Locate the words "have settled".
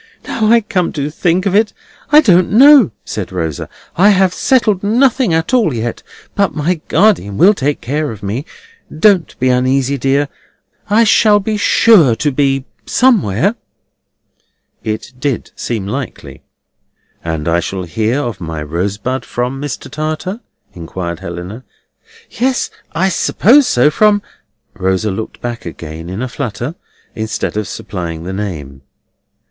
4.09-4.81